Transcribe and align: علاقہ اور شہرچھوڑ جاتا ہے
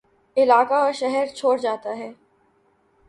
علاقہ 0.37 0.73
اور 0.73 0.91
شہرچھوڑ 0.91 1.57
جاتا 1.57 1.97
ہے 1.97 2.11